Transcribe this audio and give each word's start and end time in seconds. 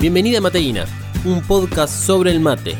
Bienvenida 0.00 0.38
a 0.38 0.40
Mateína, 0.40 0.84
un 1.24 1.42
podcast 1.42 1.92
sobre 1.92 2.30
el 2.30 2.38
mate. 2.38 2.76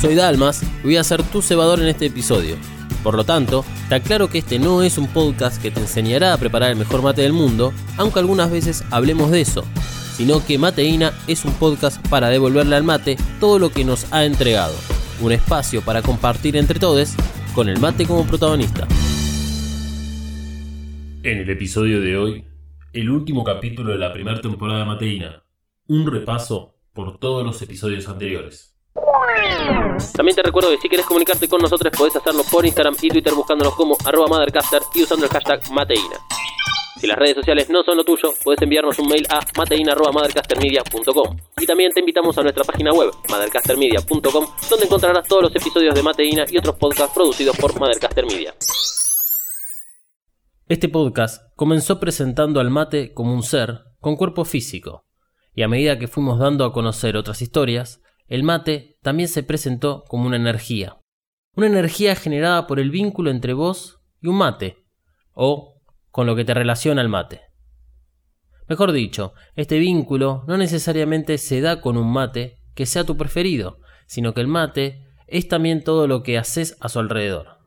Soy 0.00 0.14
Dalmas 0.14 0.62
y 0.62 0.84
voy 0.84 0.96
a 0.96 1.02
ser 1.02 1.24
tu 1.24 1.42
cebador 1.42 1.80
en 1.80 1.88
este 1.88 2.06
episodio. 2.06 2.54
Por 3.02 3.16
lo 3.16 3.24
tanto, 3.24 3.64
te 3.88 3.96
aclaro 3.96 4.28
que 4.28 4.38
este 4.38 4.60
no 4.60 4.84
es 4.84 4.96
un 4.96 5.08
podcast 5.08 5.60
que 5.60 5.72
te 5.72 5.80
enseñará 5.80 6.32
a 6.32 6.36
preparar 6.36 6.70
el 6.70 6.76
mejor 6.76 7.02
mate 7.02 7.22
del 7.22 7.32
mundo, 7.32 7.72
aunque 7.96 8.20
algunas 8.20 8.48
veces 8.48 8.84
hablemos 8.92 9.32
de 9.32 9.40
eso, 9.40 9.64
sino 10.16 10.46
que 10.46 10.56
Mateína 10.56 11.12
es 11.26 11.44
un 11.44 11.52
podcast 11.54 12.00
para 12.06 12.28
devolverle 12.28 12.76
al 12.76 12.84
mate 12.84 13.16
todo 13.40 13.58
lo 13.58 13.72
que 13.72 13.82
nos 13.82 14.06
ha 14.12 14.24
entregado, 14.24 14.76
un 15.20 15.32
espacio 15.32 15.82
para 15.82 16.00
compartir 16.00 16.56
entre 16.56 16.78
todos 16.78 17.14
con 17.56 17.68
el 17.68 17.80
mate 17.80 18.06
como 18.06 18.24
protagonista. 18.24 18.86
En 21.24 21.38
el 21.38 21.50
episodio 21.50 22.00
de 22.00 22.16
hoy, 22.16 22.44
el 22.94 23.10
último 23.10 23.42
capítulo 23.42 23.92
de 23.92 23.98
la 23.98 24.12
primera 24.12 24.40
temporada 24.40 24.80
de 24.80 24.84
Mateína, 24.86 25.42
un 25.88 26.06
repaso 26.10 26.76
por 26.92 27.18
todos 27.18 27.44
los 27.44 27.60
episodios 27.60 28.08
anteriores. 28.08 28.76
También 30.14 30.36
te 30.36 30.42
recuerdo 30.42 30.70
que 30.70 30.78
si 30.78 30.88
quieres 30.88 31.06
comunicarte 31.06 31.48
con 31.48 31.60
nosotros 31.60 31.92
podés 31.96 32.14
hacerlo 32.14 32.42
por 32.50 32.64
Instagram 32.64 32.94
y 33.02 33.08
Twitter 33.08 33.34
buscándonos 33.34 33.74
como 33.74 33.96
arroba 34.04 34.28
Mothercaster 34.28 34.80
y 34.94 35.02
usando 35.02 35.26
el 35.26 35.32
hashtag 35.32 35.60
Mateína. 35.72 36.16
Si 37.00 37.08
las 37.08 37.18
redes 37.18 37.34
sociales 37.34 37.68
no 37.68 37.82
son 37.82 37.96
lo 37.96 38.04
tuyo, 38.04 38.32
puedes 38.44 38.62
enviarnos 38.62 38.98
un 39.00 39.08
mail 39.08 39.26
a 39.28 39.40
mateina.mothercastermedia.com 39.58 41.36
Y 41.60 41.66
también 41.66 41.92
te 41.92 42.00
invitamos 42.00 42.38
a 42.38 42.42
nuestra 42.42 42.62
página 42.62 42.92
web, 42.92 43.10
mothercastermedia.com, 43.28 44.46
donde 44.70 44.86
encontrarás 44.86 45.26
todos 45.26 45.42
los 45.42 45.56
episodios 45.56 45.94
de 45.94 46.02
Mateina 46.02 46.44
y 46.48 46.56
otros 46.56 46.76
podcasts 46.76 47.12
producidos 47.12 47.56
por 47.56 47.78
Mothercaster 47.78 48.24
Media. 48.24 48.54
Este 50.66 50.88
podcast 50.88 51.42
comenzó 51.56 52.00
presentando 52.00 52.58
al 52.58 52.70
mate 52.70 53.12
como 53.12 53.34
un 53.34 53.42
ser 53.42 53.82
con 54.00 54.16
cuerpo 54.16 54.46
físico, 54.46 55.04
y 55.54 55.60
a 55.60 55.68
medida 55.68 55.98
que 55.98 56.08
fuimos 56.08 56.38
dando 56.38 56.64
a 56.64 56.72
conocer 56.72 57.18
otras 57.18 57.42
historias, 57.42 58.00
el 58.28 58.44
mate 58.44 58.96
también 59.02 59.28
se 59.28 59.42
presentó 59.42 60.04
como 60.08 60.26
una 60.26 60.36
energía. 60.36 60.96
Una 61.54 61.66
energía 61.66 62.16
generada 62.16 62.66
por 62.66 62.80
el 62.80 62.90
vínculo 62.90 63.30
entre 63.30 63.52
vos 63.52 64.00
y 64.22 64.28
un 64.28 64.36
mate, 64.36 64.78
o 65.34 65.82
con 66.10 66.26
lo 66.26 66.34
que 66.34 66.46
te 66.46 66.54
relaciona 66.54 67.02
al 67.02 67.10
mate. 67.10 67.42
Mejor 68.66 68.92
dicho, 68.92 69.34
este 69.56 69.78
vínculo 69.78 70.44
no 70.46 70.56
necesariamente 70.56 71.36
se 71.36 71.60
da 71.60 71.82
con 71.82 71.98
un 71.98 72.10
mate 72.10 72.62
que 72.74 72.86
sea 72.86 73.04
tu 73.04 73.18
preferido, 73.18 73.80
sino 74.06 74.32
que 74.32 74.40
el 74.40 74.48
mate 74.48 75.04
es 75.26 75.46
también 75.46 75.84
todo 75.84 76.06
lo 76.06 76.22
que 76.22 76.38
haces 76.38 76.78
a 76.80 76.88
su 76.88 77.00
alrededor. 77.00 77.58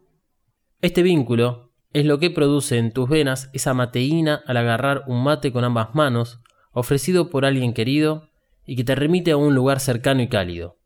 Este 0.82 1.04
vínculo 1.04 1.67
es 1.98 2.06
lo 2.06 2.20
que 2.20 2.30
produce 2.30 2.78
en 2.78 2.92
tus 2.92 3.10
venas 3.10 3.50
esa 3.54 3.74
mateína 3.74 4.44
al 4.46 4.58
agarrar 4.58 5.04
un 5.08 5.24
mate 5.24 5.52
con 5.52 5.64
ambas 5.64 5.96
manos, 5.96 6.42
ofrecido 6.72 7.32
por 7.32 7.44
alguien 7.44 7.74
querido 7.74 8.30
y 8.68 8.76
que 8.76 8.84
te 8.84 8.94
remite 8.94 9.32
a 9.32 9.38
un 9.38 9.56
lugar 9.56 9.80
cercano 9.80 10.22
y 10.22 10.30
cálido. 10.30 10.78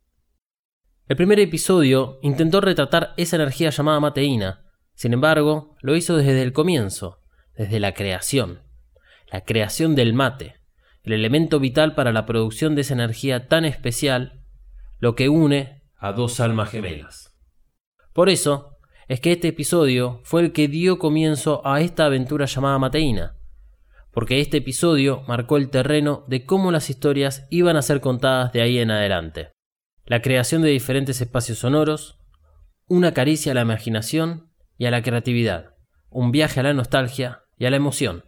El 1.09 1.18
primer 1.18 1.42
episodio 1.42 2.18
intentó 2.22 2.62
retratar 2.62 3.14
esa 3.18 3.36
energía 3.36 3.72
llamada 3.72 4.00
mateína, 4.00 4.64
sin 4.94 5.12
embargo, 5.12 5.76
lo 5.81 5.98
hizo 5.98 6.16
desde 6.16 6.42
el 6.44 6.53
comienzo, 6.53 7.20
desde 7.58 7.81
la 7.81 7.94
creación, 7.94 8.62
la 9.30 9.42
creación 9.42 9.96
del 9.96 10.14
mate, 10.14 10.62
el 11.03 11.12
elemento 11.12 11.59
vital 11.59 11.94
para 11.94 12.14
la 12.14 12.25
producción 12.25 12.73
de 12.73 12.81
esa 12.81 12.94
energía 12.94 13.50
tan 13.50 13.66
especial, 13.66 14.46
lo 15.00 15.16
que 15.16 15.28
une 15.28 15.81
a 15.97 16.13
dos 16.13 16.40
almas 16.40 16.69
gemelas. 16.69 17.36
Por 18.13 18.30
eso 18.30 18.71
es 19.12 19.20
que 19.20 19.34
este 19.34 19.50
episodio 19.50 20.22
fue 20.24 20.42
el 20.42 20.54
que 20.54 20.70
dio 20.70 20.98
comienzo 20.98 21.62
a 21.68 21.82
esta 21.82 22.06
aventura 22.06 22.46
llamada 22.46 22.80
Mateína, 22.80 23.36
porque 24.12 24.40
este 24.40 24.60
episodio 24.60 25.24
marcó 25.28 25.58
el 25.58 25.70
terreno 25.70 26.24
de 26.30 26.46
cómo 26.46 26.72
las 26.72 26.90
historias 26.90 27.46
iban 27.50 27.76
a 27.76 27.82
ser 27.82 28.00
contadas 28.00 28.54
de 28.54 28.62
ahí 28.62 28.80
en 28.80 28.90
adelante. 28.90 29.50
La 30.06 30.22
creación 30.22 30.62
de 30.62 30.70
diferentes 30.70 31.20
espacios 31.20 31.58
sonoros, 31.58 32.20
una 32.88 33.14
caricia 33.14 33.52
a 33.52 33.56
la 33.56 33.64
imaginación 33.64 34.50
y 34.78 34.86
a 34.86 34.92
la 34.92 35.02
creatividad, 35.02 35.76
un 36.10 36.32
viaje 36.32 36.62
a 36.62 36.64
la 36.64 36.74
nostalgia 36.74 37.42
y 37.58 37.66
a 37.66 37.70
la 37.70 37.76
emoción. 37.76 38.24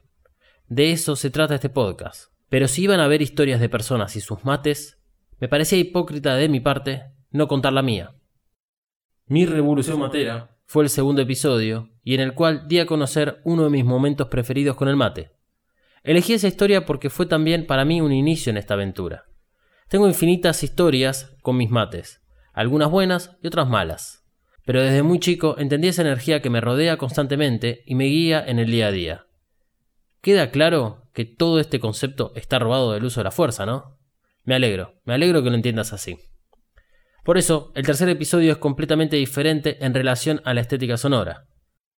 De 0.68 0.92
eso 0.92 1.16
se 1.16 1.30
trata 1.30 1.56
este 1.56 1.70
podcast. 1.70 2.34
Pero 2.50 2.68
si 2.68 2.84
iban 2.84 3.00
a 3.00 3.08
ver 3.08 3.22
historias 3.22 3.62
de 3.62 3.70
personas 3.70 4.18
y 4.18 4.20
sus 4.20 4.44
mates, 4.44 5.02
me 5.40 5.48
parecía 5.48 5.78
hipócrita 5.78 6.36
de 6.36 6.50
mi 6.50 6.60
parte 6.60 7.04
no 7.32 7.48
contar 7.48 7.72
la 7.72 7.84
mía. 7.84 8.16
Mi 9.28 9.46
revolución 9.46 9.98
matera 9.98 10.53
fue 10.73 10.85
el 10.85 10.89
segundo 10.89 11.22
episodio 11.22 11.91
y 12.03 12.16
en 12.16 12.22
el 12.22 12.34
cual 12.34 12.67
di 12.67 12.79
a 12.79 12.88
conocer 12.88 13.41
uno 13.44 13.66
de 13.66 13.69
mis 13.69 13.85
momentos 13.85 14.29
preferidos 14.29 14.75
con 14.75 14.88
el 14.88 14.95
mate. 14.95 15.29
Elegí 16.01 16.34
esa 16.34 16.47
historia 16.47 16.84
porque 16.84 17.11
fue 17.11 17.28
también 17.28 17.67
para 17.67 17.85
mí 17.85 18.01
un 18.01 18.11
inicio 18.11 18.50
en 18.50 18.57
esta 18.57 18.73
aventura. 18.73 19.25
Tengo 19.88 20.07
infinitas 20.07 20.63
historias 20.63 21.38
con 21.44 21.57
mis 21.57 21.69
mates, 21.69 22.23
algunas 22.53 22.89
buenas 22.89 23.38
y 23.44 23.45
otras 23.45 23.69
malas 23.69 24.23
pero 24.66 24.81
desde 24.81 25.03
muy 25.03 25.19
chico 25.19 25.57
entendí 25.59 25.89
esa 25.89 26.01
energía 26.01 26.41
que 26.41 26.50
me 26.50 26.59
rodea 26.59 26.97
constantemente 26.97 27.84
y 27.85 27.94
me 27.94 28.05
guía 28.05 28.44
en 28.44 28.57
el 28.57 28.72
día 28.72 28.88
a 28.88 28.91
día. 28.91 29.28
Queda 30.22 30.50
claro 30.50 31.07
que 31.13 31.23
todo 31.23 31.59
este 31.59 31.79
concepto 31.79 32.31
está 32.35 32.57
robado 32.57 32.94
del 32.94 33.03
uso 33.03 33.19
de 33.19 33.25
la 33.25 33.31
fuerza, 33.31 33.67
¿no? 33.67 34.00
Me 34.44 34.55
alegro, 34.55 34.95
me 35.05 35.13
alegro 35.13 35.44
que 35.44 35.51
lo 35.51 35.55
entiendas 35.55 35.94
así. 35.94 36.17
Por 37.23 37.38
eso, 37.38 37.72
el 37.75 37.85
tercer 37.85 38.09
episodio 38.09 38.51
es 38.51 38.57
completamente 38.57 39.16
diferente 39.16 39.84
en 39.85 39.94
relación 39.94 40.41
a 40.45 40.53
la 40.53 40.61
estética 40.61 40.97
sonora. 40.97 41.47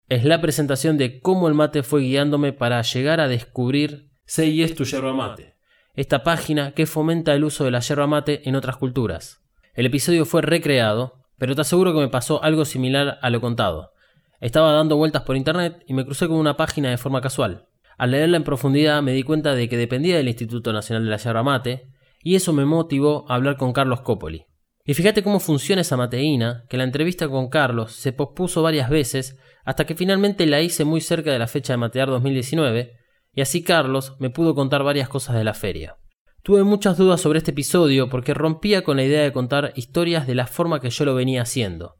Es 0.08 0.24
la 0.24 0.40
presentación 0.40 0.98
de 0.98 1.20
cómo 1.20 1.48
el 1.48 1.54
mate 1.54 1.82
fue 1.82 2.02
guiándome 2.02 2.52
para 2.52 2.80
llegar 2.82 3.20
a 3.20 3.28
descubrir 3.28 4.10
es 4.26 4.74
tu 4.74 4.84
yerba 4.84 5.12
mate, 5.12 5.54
esta 5.94 6.24
página 6.24 6.72
que 6.72 6.86
fomenta 6.86 7.34
el 7.34 7.44
uso 7.44 7.64
de 7.64 7.70
la 7.70 7.80
yerba 7.80 8.06
mate 8.06 8.48
en 8.48 8.56
otras 8.56 8.76
culturas. 8.76 9.42
El 9.74 9.86
episodio 9.86 10.24
fue 10.24 10.42
recreado 10.42 11.26
pero 11.38 11.54
te 11.54 11.60
aseguro 11.60 11.92
que 11.92 12.00
me 12.00 12.08
pasó 12.08 12.42
algo 12.42 12.64
similar 12.64 13.18
a 13.20 13.30
lo 13.30 13.40
contado. 13.40 13.92
Estaba 14.40 14.72
dando 14.72 14.96
vueltas 14.96 15.22
por 15.22 15.36
internet 15.36 15.82
y 15.86 15.94
me 15.94 16.04
crucé 16.04 16.28
con 16.28 16.36
una 16.36 16.56
página 16.56 16.90
de 16.90 16.98
forma 16.98 17.20
casual. 17.20 17.66
Al 17.98 18.10
leerla 18.10 18.36
en 18.36 18.44
profundidad 18.44 19.02
me 19.02 19.12
di 19.12 19.22
cuenta 19.22 19.54
de 19.54 19.68
que 19.68 19.76
dependía 19.76 20.16
del 20.16 20.28
Instituto 20.28 20.72
Nacional 20.72 21.04
de 21.04 21.10
la 21.10 21.16
Yerba 21.16 21.42
Mate, 21.42 21.88
y 22.22 22.34
eso 22.34 22.52
me 22.52 22.64
motivó 22.64 23.24
a 23.28 23.36
hablar 23.36 23.56
con 23.56 23.72
Carlos 23.72 24.00
Copoli. 24.00 24.44
Y 24.88 24.94
fíjate 24.94 25.24
cómo 25.24 25.40
funciona 25.40 25.82
esa 25.82 25.96
mateína, 25.96 26.64
que 26.68 26.76
la 26.76 26.84
entrevista 26.84 27.28
con 27.28 27.48
Carlos 27.48 27.92
se 27.92 28.12
pospuso 28.12 28.62
varias 28.62 28.88
veces 28.88 29.36
hasta 29.64 29.84
que 29.84 29.96
finalmente 29.96 30.46
la 30.46 30.62
hice 30.62 30.84
muy 30.84 31.00
cerca 31.00 31.32
de 31.32 31.40
la 31.40 31.48
fecha 31.48 31.72
de 31.72 31.78
Matear 31.78 32.08
2019, 32.08 32.96
y 33.34 33.40
así 33.40 33.64
Carlos 33.64 34.14
me 34.20 34.30
pudo 34.30 34.54
contar 34.54 34.84
varias 34.84 35.08
cosas 35.08 35.34
de 35.34 35.42
la 35.42 35.54
feria. 35.54 35.96
Tuve 36.44 36.62
muchas 36.62 36.96
dudas 36.96 37.20
sobre 37.20 37.38
este 37.38 37.50
episodio 37.50 38.08
porque 38.08 38.32
rompía 38.32 38.84
con 38.84 38.98
la 38.98 39.02
idea 39.02 39.22
de 39.22 39.32
contar 39.32 39.72
historias 39.74 40.28
de 40.28 40.36
la 40.36 40.46
forma 40.46 40.80
que 40.80 40.90
yo 40.90 41.04
lo 41.04 41.16
venía 41.16 41.42
haciendo. 41.42 41.96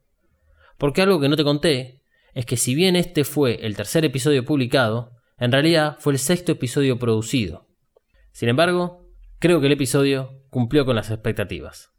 Porque 0.77 1.01
algo 1.01 1.19
que 1.19 1.27
no 1.27 1.35
te 1.35 1.43
conté 1.43 2.03
es 2.33 2.45
que 2.45 2.55
si 2.55 2.73
bien 2.73 2.95
este 2.95 3.25
fue 3.25 3.65
el 3.65 3.75
tercer 3.75 4.05
episodio 4.05 4.45
publicado, 4.45 5.11
en 5.37 5.51
realidad 5.51 5.97
fue 5.99 6.13
el 6.13 6.19
sexto 6.19 6.53
episodio 6.53 6.97
producido. 6.97 7.67
Sin 8.31 8.47
embargo, 8.47 9.09
creo 9.39 9.59
que 9.59 9.65
el 9.65 9.73
episodio 9.73 10.41
cumplió 10.49 10.85
con 10.85 10.95
las 10.95 11.11
expectativas. 11.11 11.96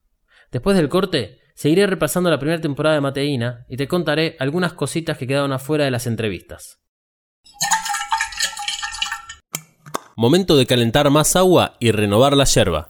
Después 0.50 0.76
del 0.76 0.88
corte, 0.88 1.40
seguiré 1.54 1.86
repasando 1.86 2.30
la 2.30 2.38
primera 2.38 2.60
temporada 2.60 2.94
de 2.94 3.02
Mateína 3.02 3.66
y 3.68 3.76
te 3.76 3.86
contaré 3.86 4.36
algunas 4.38 4.72
cositas 4.72 5.18
que 5.18 5.26
quedaron 5.26 5.52
afuera 5.52 5.84
de 5.84 5.90
las 5.90 6.06
entrevistas. 6.06 6.80
Momento 10.16 10.56
de 10.56 10.66
calentar 10.66 11.10
más 11.10 11.36
agua 11.36 11.74
y 11.78 11.92
renovar 11.92 12.36
la 12.36 12.44
yerba. 12.44 12.88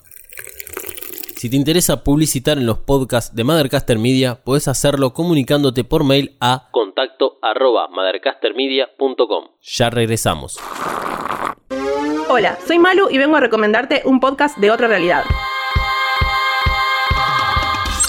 Si 1.37 1.51
te 1.51 1.57
interesa 1.57 2.03
publicitar 2.03 2.59
en 2.59 2.67
los 2.67 2.79
podcasts 2.79 3.35
de 3.35 3.45
Mothercaster 3.45 3.99
Media, 3.99 4.43
puedes 4.43 4.67
hacerlo 4.67 5.13
comunicándote 5.13 5.85
por 5.85 6.05
mail 6.05 6.37
a 6.41 6.69
contacto 6.71 7.39
arroba 7.43 7.89
Ya 9.61 9.91
regresamos. 9.91 10.59
Hola, 12.29 12.59
soy 12.67 12.79
Malu 12.79 13.09
y 13.11 13.19
vengo 13.19 13.37
a 13.37 13.41
recomendarte 13.41 14.03
un 14.05 14.21
podcast 14.21 14.59
de 14.59 14.71
otra 14.71 14.89
realidad. 14.89 15.25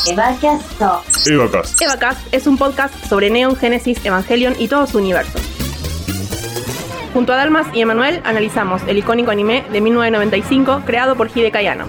Evacast. 0.08 0.82
Evacast. 1.28 1.82
Evacast 1.82 2.34
es 2.34 2.48
un 2.48 2.58
podcast 2.58 2.94
sobre 3.06 3.30
Neon, 3.30 3.56
Genesis, 3.56 4.04
Evangelion 4.06 4.56
y 4.58 4.68
todo 4.68 4.88
su 4.88 4.98
universo. 4.98 5.38
Junto 7.14 7.34
a 7.34 7.36
Dalmas 7.36 7.68
y 7.74 7.82
Emanuel 7.82 8.22
analizamos 8.24 8.82
el 8.88 8.98
icónico 8.98 9.32
anime 9.32 9.66
de 9.72 9.82
1995 9.82 10.84
creado 10.86 11.16
por 11.16 11.30
Hide 11.36 11.52
Kayano. 11.52 11.86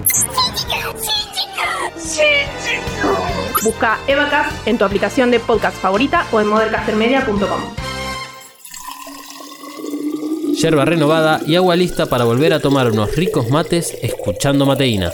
Busca 3.63 3.99
Evacast 4.07 4.67
en 4.67 4.77
tu 4.77 4.85
aplicación 4.85 5.31
de 5.31 5.39
podcast 5.39 5.77
favorita 5.77 6.25
o 6.31 6.41
en 6.41 6.47
modercastermedia.com. 6.47 7.61
Yerba 10.53 10.85
renovada 10.85 11.39
y 11.45 11.55
agua 11.55 11.75
lista 11.75 12.07
para 12.07 12.25
volver 12.25 12.53
a 12.53 12.59
tomar 12.59 12.91
unos 12.91 13.15
ricos 13.15 13.49
mates 13.49 13.97
escuchando 14.01 14.65
mateína. 14.65 15.11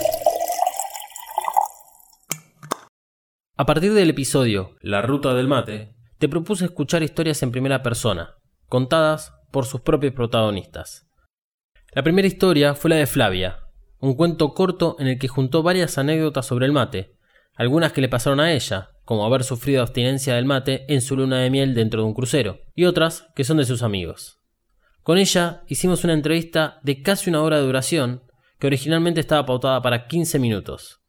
A 3.60 3.66
partir 3.66 3.92
del 3.92 4.10
episodio 4.10 4.76
La 4.82 5.02
ruta 5.02 5.34
del 5.34 5.48
mate, 5.48 5.92
te 6.18 6.28
propuse 6.28 6.66
escuchar 6.66 7.02
historias 7.02 7.42
en 7.42 7.50
primera 7.50 7.82
persona, 7.82 8.36
contadas 8.68 9.34
por 9.50 9.66
sus 9.66 9.80
propios 9.80 10.12
protagonistas. 10.12 11.08
La 11.90 12.04
primera 12.04 12.28
historia 12.28 12.76
fue 12.76 12.90
la 12.90 12.94
de 12.94 13.08
Flavia, 13.08 13.64
un 13.98 14.14
cuento 14.14 14.54
corto 14.54 14.94
en 15.00 15.08
el 15.08 15.18
que 15.18 15.26
juntó 15.26 15.64
varias 15.64 15.98
anécdotas 15.98 16.46
sobre 16.46 16.66
el 16.66 16.72
mate, 16.72 17.16
algunas 17.56 17.92
que 17.92 18.00
le 18.00 18.08
pasaron 18.08 18.38
a 18.38 18.52
ella, 18.52 18.90
como 19.04 19.26
haber 19.26 19.42
sufrido 19.42 19.82
abstinencia 19.82 20.36
del 20.36 20.44
mate 20.44 20.84
en 20.86 21.00
su 21.00 21.16
luna 21.16 21.38
de 21.38 21.50
miel 21.50 21.74
dentro 21.74 22.02
de 22.02 22.06
un 22.06 22.14
crucero, 22.14 22.60
y 22.76 22.84
otras 22.84 23.26
que 23.34 23.42
son 23.42 23.56
de 23.56 23.64
sus 23.64 23.82
amigos. 23.82 24.38
Con 25.02 25.18
ella 25.18 25.64
hicimos 25.66 26.04
una 26.04 26.12
entrevista 26.12 26.78
de 26.84 27.02
casi 27.02 27.28
una 27.28 27.42
hora 27.42 27.56
de 27.56 27.66
duración, 27.66 28.22
que 28.60 28.68
originalmente 28.68 29.18
estaba 29.18 29.44
pautada 29.44 29.82
para 29.82 30.06
15 30.06 30.38
minutos. 30.38 31.00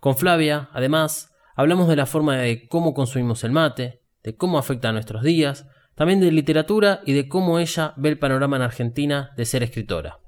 Con 0.00 0.18
Flavia, 0.18 0.68
además, 0.74 1.30
hablamos 1.54 1.88
de 1.88 1.96
la 1.96 2.06
forma 2.06 2.36
de 2.36 2.68
cómo 2.68 2.94
consumimos 2.94 3.44
el 3.44 3.52
mate, 3.52 4.02
de 4.22 4.36
cómo 4.36 4.58
afecta 4.58 4.88
a 4.88 4.92
nuestros 4.92 5.22
días, 5.22 5.66
también 5.94 6.20
de 6.20 6.32
literatura 6.32 7.00
y 7.06 7.12
de 7.12 7.28
cómo 7.28 7.58
ella 7.58 7.94
ve 7.96 8.08
el 8.08 8.18
panorama 8.18 8.56
en 8.56 8.62
Argentina 8.62 9.32
de 9.36 9.44
ser 9.44 9.62
escritora. 9.62 10.18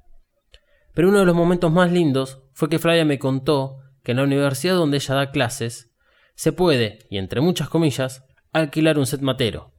Pero 0.94 1.08
uno 1.08 1.19
de 1.19 1.26
los 1.26 1.34
momentos 1.34 1.73
más 1.73 1.90
lindos 1.93 2.43
fue 2.52 2.69
que 2.69 2.78
Flavia 2.78 3.05
me 3.05 3.19
contó 3.19 3.78
que 4.02 4.12
en 4.12 4.19
la 4.19 4.25
universidad 4.25 4.76
donde 4.76 4.99
ella 4.99 5.14
da 5.14 5.31
clases 5.31 5.93
se 6.34 6.52
puede, 6.52 7.00
y 7.11 7.19
entre 7.19 7.40
muchas 7.40 7.69
comillas, 7.69 8.25
alquilar 8.52 8.99
un 8.99 9.06
set 9.06 9.20
matero. 9.20 9.73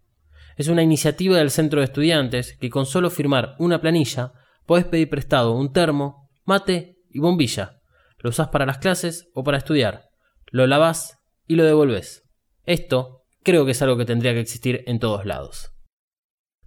Es 0.57 0.67
una 0.67 0.83
iniciativa 0.83 1.38
del 1.38 1.51
centro 1.51 1.79
de 1.79 1.85
estudiantes 1.85 2.57
que 2.57 2.69
con 2.69 2.85
solo 2.85 3.09
firmar 3.09 3.55
una 3.59 3.79
planilla 3.79 4.33
podés 4.65 4.85
pedir 4.85 5.09
prestado 5.09 5.53
un 5.53 5.71
termo, 5.71 6.29
mate 6.45 6.97
y 7.09 7.19
bombilla. 7.19 7.79
Lo 8.17 8.31
usás 8.31 8.49
para 8.49 8.65
las 8.65 8.79
clases 8.79 9.29
o 9.33 9.44
para 9.44 9.59
estudiar. 9.59 10.09
Lo 10.51 10.65
lavás 10.65 11.16
y 11.47 11.55
lo 11.55 11.63
devolvés. 11.63 12.23
Esto 12.65 13.25
creo 13.44 13.65
que 13.65 13.71
es 13.71 13.81
algo 13.81 13.97
que 13.97 14.05
tendría 14.05 14.33
que 14.33 14.41
existir 14.41 14.83
en 14.88 14.99
todos 14.99 15.25
lados. 15.25 15.71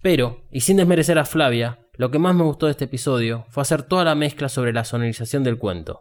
Pero, 0.02 0.46
y 0.50 0.60
sin 0.60 0.78
desmerecer 0.78 1.18
a 1.18 1.26
Flavia, 1.26 1.86
lo 1.94 2.10
que 2.10 2.18
más 2.18 2.34
me 2.34 2.44
gustó 2.44 2.66
de 2.66 2.72
este 2.72 2.86
episodio 2.86 3.44
fue 3.50 3.60
hacer 3.60 3.82
toda 3.82 4.04
la 4.04 4.14
mezcla 4.14 4.48
sobre 4.48 4.72
la 4.72 4.84
sonorización 4.84 5.44
del 5.44 5.58
cuento. 5.58 6.00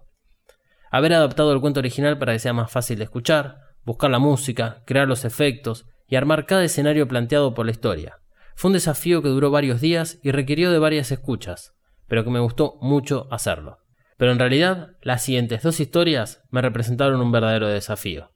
Haber 0.90 1.14
adaptado 1.14 1.52
el 1.52 1.60
cuento 1.60 1.82
original 1.82 2.18
para 2.18 2.34
que 2.34 2.40
sea 2.40 2.54
más 2.54 2.72
fácil 2.72 2.98
de 2.98 3.04
escuchar, 3.04 3.58
buscar 3.84 4.10
la 4.10 4.20
música, 4.20 4.82
crear 4.86 5.08
los 5.08 5.26
efectos 5.26 5.86
y 6.08 6.16
armar 6.16 6.46
cada 6.46 6.64
escenario 6.64 7.08
planteado 7.08 7.54
por 7.54 7.66
la 7.66 7.72
historia. 7.72 8.20
Fue 8.56 8.70
un 8.70 8.74
desafío 8.74 9.22
que 9.22 9.30
duró 9.30 9.52
varios 9.52 9.82
días 9.82 10.20
y 10.24 10.32
requirió 10.32 10.72
de 10.72 10.80
varias 10.80 11.12
escuchas, 11.12 11.74
pero 12.08 12.24
que 12.24 12.30
me 12.30 12.40
gustó 12.40 12.78
mucho 12.82 13.28
hacerlo. 13.32 13.80
Pero 14.18 14.32
en 14.32 14.40
realidad, 14.40 14.92
las 15.02 15.24
siguientes 15.24 15.62
dos 15.64 15.80
historias 15.80 16.42
me 16.50 16.62
representaron 16.62 17.22
un 17.22 17.32
verdadero 17.32 17.68
desafío. 17.68 18.32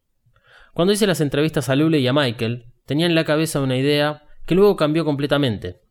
Cuando 0.73 0.93
hice 0.93 1.05
las 1.05 1.21
entrevistas 1.21 1.69
a 1.69 1.75
Lule 1.75 1.99
y 1.99 2.07
a 2.07 2.13
Michael, 2.13 2.65
tenía 2.85 3.05
en 3.05 3.13
la 3.13 3.25
cabeza 3.25 3.61
una 3.61 3.77
idea 3.77 4.23
que 4.47 4.55
luego 4.55 4.75
cambió 4.75 5.05
completamente. 5.05 5.81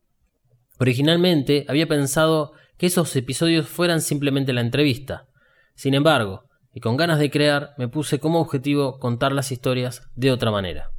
Originalmente 0.81 1.65
había 1.69 1.87
pensado 1.87 2.53
que 2.79 2.87
esos 2.87 3.15
episodios 3.15 3.69
fueran 3.69 4.01
simplemente 4.01 4.53
la 4.53 4.61
entrevista. 4.61 5.29
Sin 5.77 5.95
embargo, 5.95 6.49
y 6.75 6.81
con 6.81 6.97
ganas 6.97 7.21
de 7.21 7.31
crear, 7.31 7.75
me 7.79 7.87
puse 7.87 8.19
como 8.19 8.41
objetivo 8.41 8.99
contar 8.99 9.33
las 9.33 9.53
historias 9.53 10.11
de 10.17 10.33
otra 10.33 10.51
manera. 10.51 10.91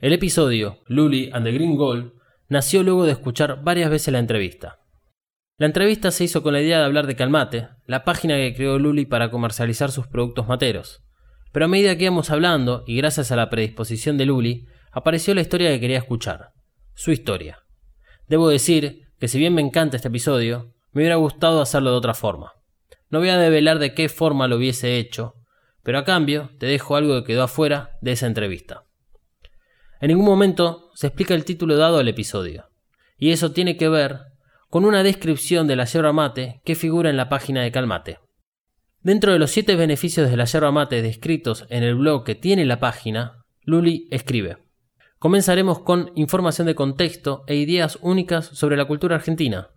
El 0.00 0.12
episodio 0.12 0.80
Luli 0.88 1.30
and 1.32 1.46
the 1.46 1.52
Green 1.52 1.76
Gold 1.76 2.12
nació 2.48 2.82
luego 2.82 3.04
de 3.04 3.12
escuchar 3.12 3.62
varias 3.62 3.88
veces 3.88 4.12
la 4.12 4.18
entrevista. 4.18 4.80
La 5.58 5.66
entrevista 5.66 6.10
se 6.10 6.24
hizo 6.24 6.42
con 6.42 6.54
la 6.54 6.60
idea 6.60 6.80
de 6.80 6.84
hablar 6.86 7.06
de 7.06 7.14
Calmate, 7.14 7.68
la 7.86 8.02
página 8.02 8.34
que 8.34 8.52
creó 8.54 8.80
Luli 8.80 9.06
para 9.06 9.30
comercializar 9.30 9.92
sus 9.92 10.08
productos 10.08 10.48
materos. 10.48 11.03
Pero 11.54 11.66
a 11.66 11.68
medida 11.68 11.96
que 11.96 12.02
íbamos 12.02 12.30
hablando, 12.30 12.82
y 12.84 12.96
gracias 12.96 13.30
a 13.30 13.36
la 13.36 13.48
predisposición 13.48 14.18
de 14.18 14.26
Luli, 14.26 14.66
apareció 14.90 15.36
la 15.36 15.40
historia 15.40 15.70
que 15.70 15.78
quería 15.78 15.98
escuchar, 15.98 16.50
su 16.94 17.12
historia. 17.12 17.60
Debo 18.26 18.48
decir 18.48 19.02
que 19.20 19.28
si 19.28 19.38
bien 19.38 19.54
me 19.54 19.62
encanta 19.62 19.94
este 19.94 20.08
episodio, 20.08 20.74
me 20.90 21.02
hubiera 21.02 21.14
gustado 21.14 21.62
hacerlo 21.62 21.92
de 21.92 21.96
otra 21.96 22.14
forma. 22.14 22.54
No 23.08 23.20
voy 23.20 23.28
a 23.28 23.38
develar 23.38 23.78
de 23.78 23.94
qué 23.94 24.08
forma 24.08 24.48
lo 24.48 24.56
hubiese 24.56 24.98
hecho, 24.98 25.34
pero 25.84 25.98
a 25.98 26.04
cambio 26.04 26.50
te 26.58 26.66
dejo 26.66 26.96
algo 26.96 27.20
que 27.20 27.34
quedó 27.34 27.44
afuera 27.44 27.98
de 28.00 28.10
esa 28.10 28.26
entrevista. 28.26 28.86
En 30.00 30.08
ningún 30.08 30.26
momento 30.26 30.90
se 30.94 31.06
explica 31.06 31.34
el 31.34 31.44
título 31.44 31.76
dado 31.76 31.98
al 31.98 32.08
episodio, 32.08 32.64
y 33.16 33.30
eso 33.30 33.52
tiene 33.52 33.76
que 33.76 33.88
ver 33.88 34.22
con 34.70 34.84
una 34.84 35.04
descripción 35.04 35.68
de 35.68 35.76
la 35.76 35.84
yerba 35.84 36.12
mate 36.12 36.62
que 36.64 36.74
figura 36.74 37.10
en 37.10 37.16
la 37.16 37.28
página 37.28 37.62
de 37.62 37.70
Calmate. 37.70 38.23
Dentro 39.04 39.34
de 39.34 39.38
los 39.38 39.50
siete 39.50 39.76
beneficios 39.76 40.30
de 40.30 40.36
la 40.38 40.46
yerba 40.46 40.72
mate 40.72 41.02
descritos 41.02 41.66
en 41.68 41.82
el 41.82 41.94
blog 41.94 42.24
que 42.24 42.34
tiene 42.34 42.64
la 42.64 42.80
página, 42.80 43.44
Luli 43.60 44.08
escribe 44.10 44.56
Comenzaremos 45.18 45.80
con 45.80 46.10
información 46.14 46.66
de 46.66 46.74
contexto 46.74 47.44
e 47.46 47.56
ideas 47.56 47.98
únicas 48.00 48.46
sobre 48.46 48.78
la 48.78 48.86
cultura 48.86 49.16
argentina. 49.16 49.68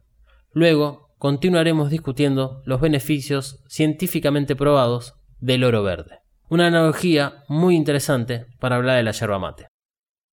Luego, 0.54 1.10
continuaremos 1.18 1.90
discutiendo 1.90 2.62
los 2.64 2.80
beneficios 2.80 3.62
científicamente 3.68 4.56
probados 4.56 5.16
del 5.40 5.66
oro 5.66 5.84
verde. 5.84 6.20
Una 6.50 6.68
analogía 6.68 7.44
muy 7.50 7.76
interesante 7.76 8.46
para 8.62 8.78
hablar 8.78 8.96
de 8.96 9.04
la 9.04 9.12
yerba 9.12 9.40
mate. 9.40 9.68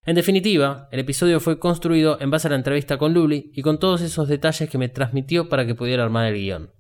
En 0.07 0.15
definitiva, 0.15 0.87
el 0.93 1.01
episodio 1.01 1.41
fue 1.41 1.59
construido 1.59 2.21
en 2.21 2.31
base 2.31 2.47
a 2.47 2.51
la 2.51 2.57
entrevista 2.57 2.97
con 2.97 3.13
Luli 3.13 3.51
y 3.55 3.63
con 3.63 3.81
todos 3.81 4.03
esos 4.03 4.29
detalles 4.29 4.71
que 4.71 4.79
me 4.79 4.89
transmitió 4.89 5.49
para 5.49 5.67
que 5.67 5.75
pudiera 5.75 6.05
armar 6.05 6.27
el 6.27 6.35
guion. 6.37 6.71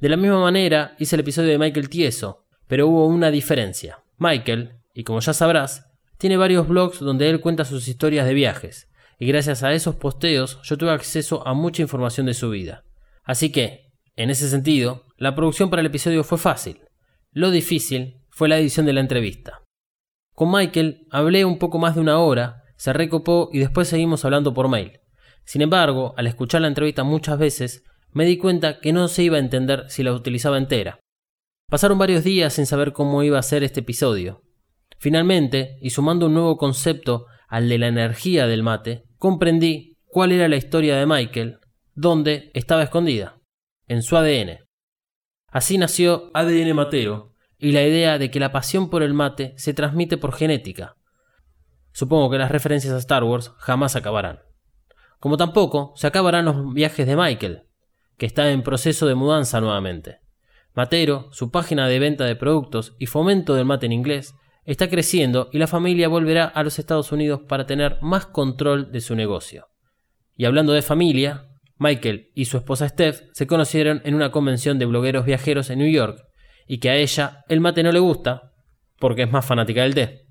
De 0.00 0.08
la 0.08 0.16
misma 0.16 0.40
manera 0.40 0.94
hice 1.00 1.16
el 1.16 1.20
episodio 1.20 1.50
de 1.50 1.58
Michael 1.58 1.88
Tieso, 1.88 2.44
pero 2.68 2.86
hubo 2.86 3.08
una 3.08 3.32
diferencia. 3.32 3.98
Michael, 4.18 4.74
y 4.94 5.02
como 5.02 5.18
ya 5.18 5.32
sabrás, 5.32 5.90
tiene 6.18 6.36
varios 6.36 6.68
blogs 6.68 7.00
donde 7.00 7.28
él 7.28 7.40
cuenta 7.40 7.64
sus 7.64 7.88
historias 7.88 8.24
de 8.24 8.34
viajes, 8.34 8.88
y 9.18 9.26
gracias 9.26 9.64
a 9.64 9.72
esos 9.72 9.96
posteos 9.96 10.60
yo 10.62 10.78
tuve 10.78 10.92
acceso 10.92 11.44
a 11.44 11.52
mucha 11.52 11.82
información 11.82 12.26
de 12.26 12.34
su 12.34 12.48
vida. 12.50 12.84
Así 13.24 13.50
que, 13.50 13.90
en 14.14 14.30
ese 14.30 14.48
sentido, 14.48 15.04
la 15.16 15.34
producción 15.34 15.68
para 15.68 15.80
el 15.80 15.86
episodio 15.86 16.22
fue 16.22 16.38
fácil. 16.38 16.80
Lo 17.32 17.50
difícil 17.50 18.20
fue 18.30 18.48
la 18.48 18.58
edición 18.58 18.86
de 18.86 18.92
la 18.92 19.00
entrevista. 19.00 19.62
Con 20.32 20.52
Michael 20.52 21.08
hablé 21.10 21.44
un 21.44 21.58
poco 21.58 21.78
más 21.78 21.96
de 21.96 22.02
una 22.02 22.20
hora, 22.20 22.62
se 22.76 22.92
recopó 22.92 23.50
y 23.52 23.58
después 23.58 23.88
seguimos 23.88 24.24
hablando 24.24 24.54
por 24.54 24.68
mail. 24.68 25.00
Sin 25.44 25.60
embargo, 25.60 26.14
al 26.16 26.28
escuchar 26.28 26.60
la 26.60 26.68
entrevista 26.68 27.02
muchas 27.02 27.36
veces, 27.36 27.82
me 28.12 28.24
di 28.24 28.38
cuenta 28.38 28.80
que 28.80 28.92
no 28.92 29.08
se 29.08 29.22
iba 29.22 29.36
a 29.36 29.40
entender 29.40 29.84
si 29.88 30.02
la 30.02 30.12
utilizaba 30.12 30.58
entera. 30.58 31.00
Pasaron 31.70 31.98
varios 31.98 32.24
días 32.24 32.54
sin 32.54 32.66
saber 32.66 32.92
cómo 32.92 33.22
iba 33.22 33.38
a 33.38 33.42
ser 33.42 33.62
este 33.62 33.80
episodio, 33.80 34.42
Finalmente, 34.98 35.78
y 35.80 35.90
sumando 35.90 36.26
un 36.26 36.34
nuevo 36.34 36.56
concepto 36.56 37.26
al 37.48 37.68
de 37.68 37.78
la 37.78 37.86
energía 37.86 38.46
del 38.46 38.64
mate, 38.64 39.04
comprendí 39.16 39.96
cuál 40.04 40.32
era 40.32 40.48
la 40.48 40.56
historia 40.56 40.96
de 40.96 41.06
Michael, 41.06 41.60
dónde 41.94 42.50
estaba 42.52 42.82
escondida, 42.82 43.38
en 43.86 44.02
su 44.02 44.16
ADN. 44.16 44.58
Así 45.50 45.78
nació 45.78 46.30
ADN 46.34 46.74
Mateo 46.74 47.32
y 47.58 47.72
la 47.72 47.82
idea 47.82 48.18
de 48.18 48.30
que 48.30 48.40
la 48.40 48.52
pasión 48.52 48.90
por 48.90 49.02
el 49.02 49.14
mate 49.14 49.54
se 49.56 49.72
transmite 49.72 50.18
por 50.18 50.34
genética. 50.34 50.96
Supongo 51.92 52.30
que 52.30 52.38
las 52.38 52.50
referencias 52.50 52.92
a 52.92 52.98
Star 52.98 53.24
Wars 53.24 53.52
jamás 53.58 53.96
acabarán. 53.96 54.40
Como 55.20 55.36
tampoco 55.36 55.92
se 55.96 56.06
acabarán 56.08 56.44
los 56.44 56.74
viajes 56.74 57.06
de 57.06 57.16
Michael, 57.16 57.62
que 58.18 58.26
está 58.26 58.50
en 58.50 58.62
proceso 58.62 59.06
de 59.06 59.14
mudanza 59.14 59.60
nuevamente. 59.60 60.18
Matero, 60.74 61.28
su 61.32 61.50
página 61.50 61.88
de 61.88 61.98
venta 61.98 62.24
de 62.24 62.36
productos 62.36 62.94
y 62.98 63.06
fomento 63.06 63.54
del 63.54 63.64
mate 63.64 63.86
en 63.86 63.92
inglés, 63.92 64.34
está 64.64 64.90
creciendo 64.90 65.48
y 65.52 65.58
la 65.58 65.66
familia 65.66 66.08
volverá 66.08 66.44
a 66.44 66.62
los 66.62 66.78
Estados 66.78 67.10
Unidos 67.10 67.40
para 67.48 67.64
tener 67.64 67.98
más 68.02 68.26
control 68.26 68.92
de 68.92 69.00
su 69.00 69.14
negocio. 69.14 69.68
Y 70.36 70.44
hablando 70.44 70.72
de 70.72 70.82
familia, 70.82 71.48
Michael 71.78 72.30
y 72.34 72.44
su 72.44 72.58
esposa 72.58 72.88
Steph 72.88 73.22
se 73.32 73.46
conocieron 73.46 74.02
en 74.04 74.14
una 74.14 74.30
convención 74.30 74.78
de 74.78 74.86
blogueros 74.86 75.24
viajeros 75.24 75.70
en 75.70 75.78
New 75.78 75.90
York 75.90 76.22
y 76.66 76.78
que 76.78 76.90
a 76.90 76.96
ella 76.96 77.44
el 77.48 77.60
mate 77.60 77.82
no 77.82 77.92
le 77.92 77.98
gusta 77.98 78.52
porque 78.98 79.22
es 79.22 79.30
más 79.30 79.46
fanática 79.46 79.82
del 79.82 79.94
té. 79.94 80.26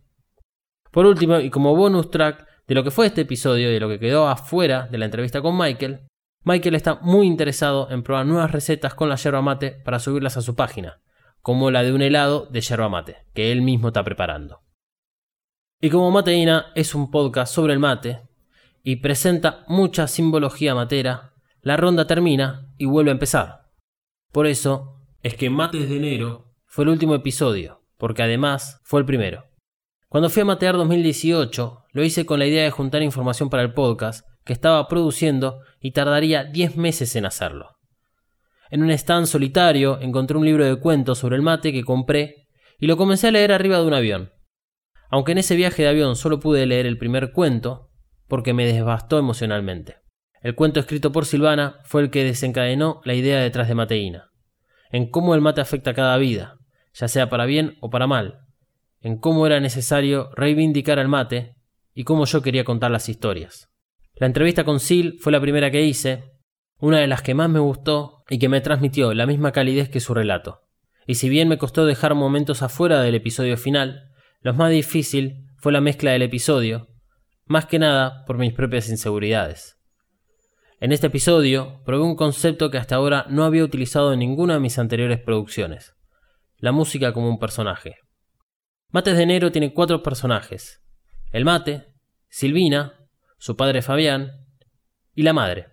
Por 0.92 1.06
último, 1.06 1.40
y 1.40 1.50
como 1.50 1.76
bonus 1.76 2.12
track 2.12 2.46
de 2.68 2.76
lo 2.76 2.84
que 2.84 2.92
fue 2.92 3.08
este 3.08 3.22
episodio 3.22 3.70
y 3.70 3.74
de 3.74 3.80
lo 3.80 3.90
que 3.90 4.00
quedó 4.00 4.28
afuera 4.28 4.88
de 4.92 4.98
la 4.98 5.06
entrevista 5.06 5.42
con 5.42 5.58
Michael, 5.58 6.02
Michael 6.48 6.76
está 6.76 6.96
muy 7.02 7.28
interesado 7.28 7.92
en 7.92 8.04
probar 8.04 8.26
nuevas 8.26 8.54
recetas 8.54 8.94
con 8.94 9.10
la 9.10 9.18
yerba 9.18 9.42
mate 9.42 9.72
para 9.72 10.00
subirlas 10.00 10.38
a 10.38 10.42
su 10.42 10.56
página 10.56 11.02
como 11.42 11.72
la 11.72 11.84
de 11.84 11.92
un 11.92 12.02
helado 12.02 12.46
de 12.46 12.62
yerba 12.62 12.88
mate, 12.88 13.18
que 13.34 13.52
él 13.52 13.62
mismo 13.62 13.90
está 13.90 14.02
preparando. 14.06 14.62
Y 15.82 15.90
como 15.90 16.10
Mateína 16.10 16.68
es 16.74 16.96
un 16.96 17.12
podcast 17.12 17.54
sobre 17.54 17.74
el 17.74 17.80
mate 17.80 18.22
y 18.82 18.98
presenta 18.98 19.66
mucha 19.68 20.08
simbología 20.08 20.74
matera, 20.74 21.34
la 21.62 21.76
ronda 21.76 22.08
termina 22.08 22.74
y 22.78 22.86
vuelve 22.86 23.12
a 23.12 23.14
empezar. 23.14 23.70
Por 24.32 24.48
eso 24.48 25.02
es 25.24 25.36
que 25.36 25.50
Mates 25.50 25.90
de 25.90 25.98
enero 25.98 26.54
fue 26.66 26.86
el 26.86 26.92
último 26.92 27.14
episodio, 27.14 27.82
porque 27.98 28.24
además 28.24 28.80
fue 28.86 29.02
el 29.02 29.06
primero. 29.06 29.48
Cuando 30.08 30.30
fui 30.30 30.44
a 30.44 30.46
Matear 30.46 30.78
2018, 30.78 31.84
lo 31.92 32.04
hice 32.06 32.26
con 32.26 32.40
la 32.40 32.46
idea 32.46 32.64
de 32.64 32.72
juntar 32.72 33.04
información 33.04 33.50
para 33.50 33.64
el 33.64 33.74
podcast 33.74 34.26
que 34.48 34.54
estaba 34.54 34.88
produciendo 34.88 35.60
y 35.80 35.92
tardaría 35.92 36.44
10 36.44 36.78
meses 36.78 37.16
en 37.16 37.26
hacerlo. 37.28 37.78
En 38.72 38.82
un 38.82 38.90
stand 38.90 39.28
solitario 39.28 40.00
encontré 40.02 40.38
un 40.38 40.46
libro 40.46 40.66
de 40.66 40.80
cuentos 40.80 41.20
sobre 41.20 41.36
el 41.36 41.44
mate 41.44 41.72
que 41.72 41.84
compré 41.84 42.48
y 42.80 42.88
lo 42.88 42.98
comencé 42.98 43.28
a 43.28 43.32
leer 43.32 43.52
arriba 43.52 43.78
de 43.78 43.86
un 43.86 43.94
avión. 43.94 44.32
Aunque 45.10 45.32
en 45.32 45.38
ese 45.38 45.56
viaje 45.56 45.84
de 45.84 45.90
avión 45.90 46.16
solo 46.16 46.40
pude 46.40 46.66
leer 46.66 46.86
el 46.86 46.98
primer 46.98 47.32
cuento, 47.32 47.90
porque 48.28 48.54
me 48.54 48.66
desbastó 48.66 49.20
emocionalmente. 49.20 49.98
El 50.42 50.56
cuento 50.56 50.80
escrito 50.80 51.12
por 51.12 51.26
Silvana 51.26 51.80
fue 51.84 52.02
el 52.02 52.10
que 52.10 52.24
desencadenó 52.24 53.02
la 53.06 53.14
idea 53.14 53.40
detrás 53.40 53.68
de 53.68 53.76
Mateína, 53.76 54.32
en 54.92 55.10
cómo 55.10 55.34
el 55.34 55.42
mate 55.42 55.62
afecta 55.62 55.92
a 55.92 55.94
cada 55.94 56.18
vida, 56.18 56.58
ya 56.94 57.08
sea 57.08 57.30
para 57.30 57.46
bien 57.46 57.78
o 57.82 57.90
para 57.90 58.08
mal, 58.08 58.40
en 59.02 59.18
cómo 59.18 59.46
era 59.46 59.60
necesario 59.60 60.30
reivindicar 60.36 61.00
al 61.00 61.08
mate 61.08 61.56
y 61.94 62.04
cómo 62.04 62.26
yo 62.26 62.42
quería 62.42 62.64
contar 62.64 62.92
las 62.92 63.10
historias. 63.10 63.70
La 64.20 64.26
entrevista 64.26 64.64
con 64.64 64.80
Sil 64.82 65.20
fue 65.22 65.32
la 65.32 65.40
primera 65.40 65.70
que 65.70 65.84
hice, 65.84 66.34
una 66.80 67.00
de 67.00 67.08
las 67.08 67.22
que 67.22 67.36
más 67.36 67.50
me 67.50 67.60
gustó 67.60 68.24
y 68.30 68.40
que 68.40 68.50
me 68.50 68.62
transmitió 68.62 69.14
la 69.14 69.28
misma 69.28 69.52
calidez 69.52 69.90
que 69.90 70.00
su 70.00 70.14
relato. 70.16 70.64
Y 71.06 71.16
si 71.16 71.30
bien 71.30 71.48
me 71.48 71.60
costó 71.60 71.86
dejar 71.86 72.16
momentos 72.16 72.64
afuera 72.64 73.02
del 73.02 73.16
episodio 73.16 73.58
final, 73.58 74.12
lo 74.42 74.54
más 74.56 74.72
difícil 74.72 75.46
fue 75.58 75.72
la 75.72 75.82
mezcla 75.82 76.12
del 76.12 76.24
episodio, 76.24 76.88
más 77.46 77.68
que 77.68 77.80
nada 77.80 78.26
por 78.26 78.38
mis 78.38 78.54
propias 78.54 78.90
inseguridades. 78.90 79.78
En 80.80 80.92
este 80.92 81.08
episodio 81.08 81.82
probé 81.86 82.04
un 82.04 82.16
concepto 82.16 82.70
que 82.72 82.78
hasta 82.78 82.96
ahora 82.96 83.26
no 83.30 83.46
había 83.46 83.64
utilizado 83.64 84.14
en 84.14 84.20
ninguna 84.20 84.56
de 84.56 84.60
mis 84.60 84.80
anteriores 84.80 85.20
producciones, 85.20 85.96
la 86.58 86.72
música 86.72 87.14
como 87.14 87.30
un 87.30 87.40
personaje. 87.40 87.98
Mates 88.90 89.16
de 89.16 89.24
Enero 89.24 89.52
tiene 89.52 89.74
cuatro 89.74 90.02
personajes, 90.02 90.84
el 91.32 91.46
mate, 91.46 91.94
Silvina, 92.30 93.07
su 93.38 93.56
padre 93.56 93.82
Fabián 93.82 94.46
y 95.14 95.24
la 95.24 95.34
madre. 95.34 95.68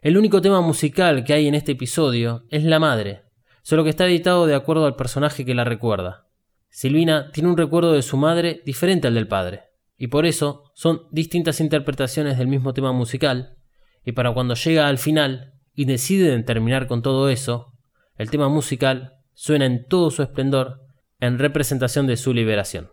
El 0.00 0.16
único 0.16 0.40
tema 0.40 0.60
musical 0.60 1.24
que 1.24 1.32
hay 1.32 1.48
en 1.48 1.54
este 1.54 1.72
episodio 1.72 2.44
es 2.50 2.64
la 2.64 2.78
madre, 2.78 3.22
solo 3.62 3.84
que 3.84 3.90
está 3.90 4.06
editado 4.06 4.46
de 4.46 4.54
acuerdo 4.54 4.86
al 4.86 4.96
personaje 4.96 5.44
que 5.44 5.54
la 5.54 5.64
recuerda. 5.64 6.28
Silvina 6.68 7.30
tiene 7.32 7.48
un 7.48 7.56
recuerdo 7.56 7.92
de 7.92 8.02
su 8.02 8.16
madre 8.16 8.62
diferente 8.64 9.08
al 9.08 9.14
del 9.14 9.26
padre, 9.26 9.64
y 9.96 10.06
por 10.06 10.26
eso 10.26 10.70
son 10.74 11.02
distintas 11.10 11.60
interpretaciones 11.60 12.38
del 12.38 12.46
mismo 12.46 12.72
tema 12.74 12.92
musical, 12.92 13.56
y 14.04 14.12
para 14.12 14.32
cuando 14.32 14.54
llega 14.54 14.86
al 14.86 14.98
final 14.98 15.54
y 15.74 15.84
deciden 15.84 16.44
terminar 16.44 16.86
con 16.86 17.02
todo 17.02 17.28
eso, 17.28 17.72
el 18.16 18.30
tema 18.30 18.48
musical 18.48 19.14
suena 19.34 19.66
en 19.66 19.86
todo 19.86 20.10
su 20.10 20.22
esplendor 20.22 20.80
en 21.20 21.38
representación 21.38 22.06
de 22.06 22.16
su 22.16 22.32
liberación. 22.32 22.90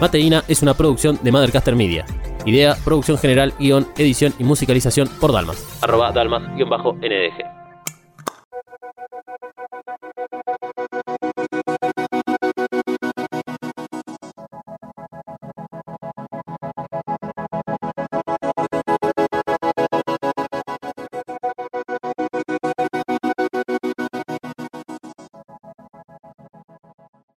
Mateína 0.00 0.42
es 0.48 0.62
una 0.62 0.72
producción 0.72 1.18
de 1.22 1.30
Mothercaster 1.30 1.76
Media. 1.76 2.06
Idea, 2.46 2.74
producción 2.86 3.18
general, 3.18 3.52
guion, 3.58 3.86
edición 3.98 4.32
y 4.38 4.44
musicalización 4.44 5.10
por 5.20 5.30
Dalmas. 5.30 5.62
Arroba 5.82 6.10
Dalmas-NDG. 6.10 7.51